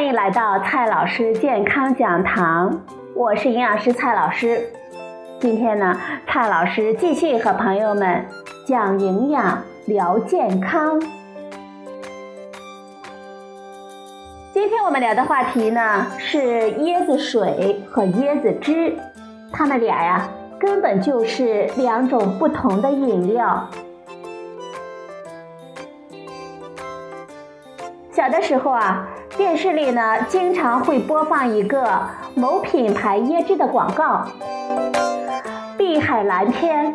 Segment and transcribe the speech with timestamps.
[0.00, 2.80] 欢迎来到蔡老师健康讲堂，
[3.14, 4.72] 我是营养师蔡老师。
[5.38, 5.94] 今天呢，
[6.26, 8.24] 蔡老师继续和朋友们
[8.66, 10.98] 讲营养、聊健康。
[14.54, 16.38] 今天我们聊的话题呢是
[16.78, 18.96] 椰子水和椰子汁，
[19.52, 20.26] 它们俩呀
[20.58, 23.68] 根本就是两种不同的饮料。
[28.10, 29.06] 小的时候啊，
[29.40, 31.98] 电视里呢经常会播放一个
[32.34, 34.22] 某品牌椰汁的广告。
[35.78, 36.94] 碧海蓝天，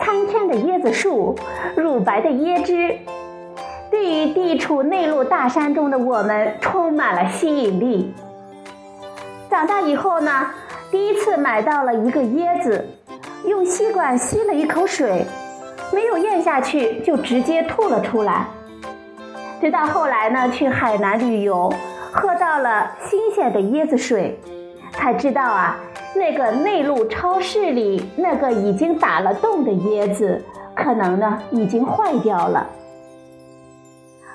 [0.00, 1.36] 参天的椰子树，
[1.76, 2.98] 乳白的椰汁，
[3.92, 8.12] 对于地处内陆大山中的我们充满了吸引力。
[9.48, 10.50] 长大以后呢，
[10.90, 12.88] 第一次买到了一个椰子，
[13.46, 15.24] 用吸管吸了一口水，
[15.92, 18.46] 没有咽下去就直接吐了出来。
[19.64, 21.72] 直到后来呢，去海南旅游，
[22.12, 24.38] 喝到了新鲜的椰子水，
[24.92, 25.74] 才知道啊，
[26.14, 30.44] 那个内陆超市里那个已经打了洞的椰子，
[30.76, 32.66] 可能呢已经坏掉了。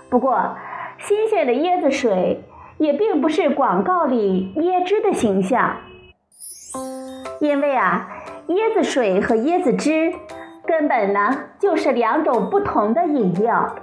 [0.10, 0.58] 不过，
[0.98, 2.44] 新鲜的椰子水
[2.80, 5.78] 也并不是广告里椰汁的形象，
[7.40, 8.10] 因为啊，
[8.48, 10.12] 椰子水和椰子汁
[10.66, 13.76] 根本呢就是两种不同的饮料。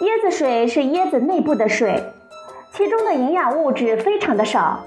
[0.00, 2.04] 椰子水是椰子内部的水，
[2.72, 4.80] 其中的营养物质非常的少，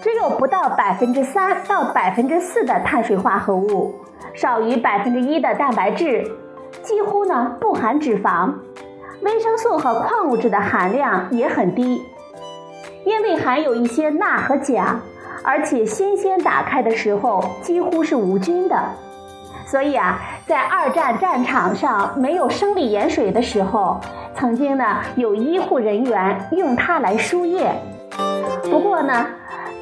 [0.00, 3.94] 只有不到百分之三到百分之四的碳水化合物，
[4.32, 6.30] 少于百分之一的蛋白质，
[6.82, 8.52] 几乎呢不含脂肪，
[9.22, 12.04] 维生素和矿物质的含量也很低，
[13.04, 15.00] 因为含有一些钠和钾，
[15.42, 18.76] 而且新鲜打开的时候几乎是无菌的，
[19.66, 24.00] 所以啊，在二战战场上没有生理盐水的时候。
[24.36, 27.72] 曾经呢，有医护人员用它来输液。
[28.64, 29.26] 不过呢，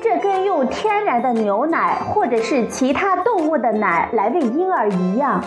[0.03, 5.43] 这跟用天然的牛奶或者是其他动物的奶来喂婴儿一样，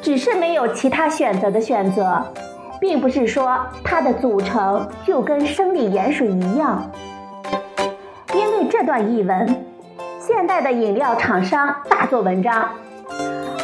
[0.00, 2.24] 只是没有其他选择的选择，
[2.80, 6.90] 并不是说它的组成就跟生理盐水一样。
[8.32, 9.64] 因为这段译文，
[10.18, 12.70] 现代的饮料厂商大做文章，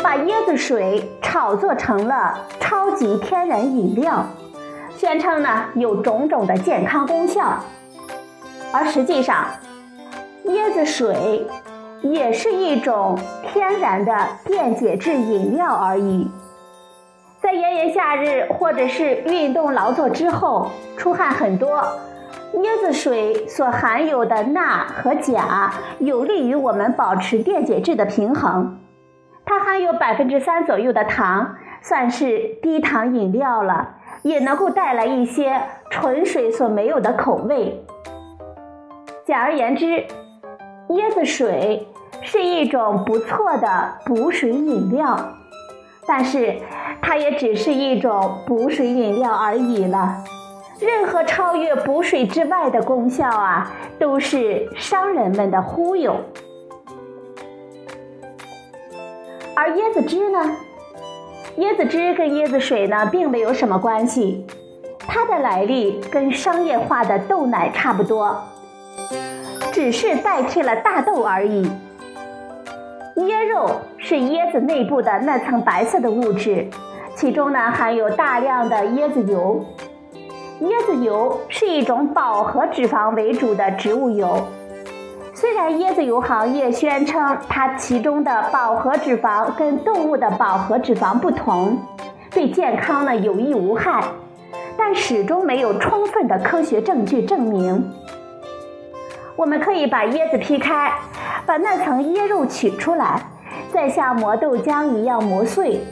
[0.03, 4.25] 把椰子水炒作成了超级天然饮料。
[4.97, 7.59] 宣称呢有种种的健康功效，
[8.73, 9.47] 而实际上，
[10.47, 11.47] 椰子水
[12.03, 16.31] 也是一种天然的电解质饮料而已。
[17.43, 21.85] 在炎炎夏日或者是运动劳作之后出汗很多，
[22.55, 28.79] 椰子水所含有的钠和钾有利于我们保持电解质的平衡。
[29.47, 33.95] 它含有百分之三左右的糖，算是低糖饮料了。
[34.23, 37.81] 也能够带来一些纯水所没有的口味。
[39.25, 40.05] 简而言之，
[40.89, 41.87] 椰子水
[42.23, 45.17] 是一种不错的补水饮料，
[46.09, 46.57] 但是
[47.01, 50.25] 它也只是一种补水饮料而已了。
[50.81, 56.17] 任何超越补水之外的功效啊，都是商人们的忽悠。
[59.59, 60.39] 而椰子汁呢？
[61.57, 64.47] 椰子汁跟椰子水呢，并没有什么关系，
[64.99, 68.39] 它的来历跟商业化的豆奶差不多，
[69.73, 71.67] 只是代替了大豆而已。
[73.17, 76.69] 椰肉是椰子内部的那层白色的物质，
[77.15, 79.65] 其中呢含有大量的椰子油。
[80.61, 84.47] 椰子油是一种饱和脂肪为主的植物油。
[85.39, 91.79] 虽然椰子油行业宣称它其中的饱和脂肪跟动物的饱和脂肪不同，
[92.31, 94.03] 对健康呢有益无害，
[94.79, 97.93] 但始终没有充分的科学证据证明。
[99.37, 100.91] 我们可以把椰子劈开，
[101.45, 103.21] 把那层椰肉取出来，
[103.71, 105.85] 再像磨豆浆一样磨碎，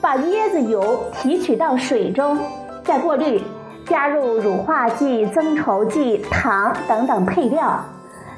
[0.00, 2.38] 把椰子油提取到水中，
[2.84, 3.42] 再过滤，
[3.86, 7.84] 加入乳化剂、增稠剂、糖等等配料。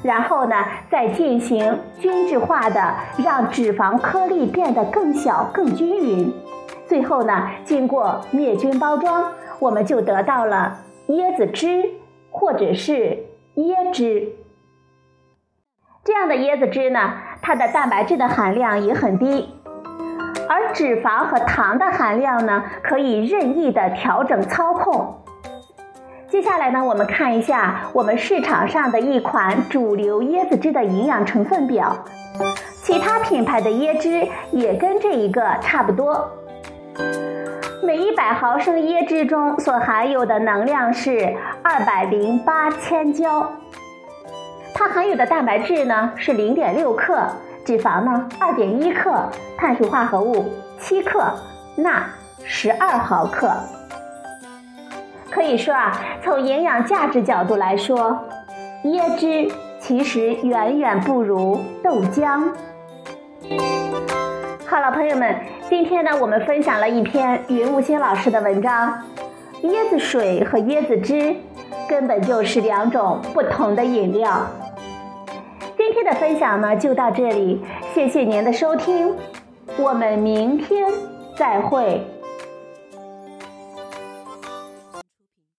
[0.03, 0.55] 然后呢，
[0.89, 6.33] 再进行均质化的，让脂肪颗粒变得更小、更均匀。
[6.85, 11.91] 最后呢，经过灭菌包装，我们就得到了椰子汁
[12.29, 14.29] 或者是椰汁。
[16.03, 19.49] 这样的椰子汁呢，它的蛋白质的含量也很低，
[20.47, 25.15] 而脂肪和糖的含量呢，可以任意的调整操控。
[26.29, 31.97] 接下来呢，我们看一下我们市场上的一款主流椰子汁的营养成分表。
[32.83, 36.29] 其他品牌的椰汁也跟这一个差不多。
[37.81, 41.33] 每一百毫升椰汁中所含有的能量是
[41.63, 43.49] 二百零八千焦。
[44.73, 47.21] 它含有的蛋白质呢是零点六克，
[47.63, 51.23] 脂肪呢二点一克，碳水化合物七克，
[51.77, 52.03] 钠
[52.43, 53.49] 十二毫克。
[55.37, 55.91] 可以说啊，
[56.23, 58.17] 从营养价值角度来说，
[58.85, 59.47] 椰汁
[59.79, 62.41] 其实远远不如豆浆。
[64.65, 65.35] 好了，朋友们，
[65.69, 68.91] 今天呢，我们分享了一篇云雾星老师的文章，
[69.61, 71.35] 椰子水和椰子汁
[71.87, 74.41] 根本就是两种不同的饮料。
[75.77, 77.61] 今天的分享呢就到这里，
[77.93, 79.13] 谢谢您的收听，
[79.77, 80.91] 我们明天
[81.35, 82.03] 再会。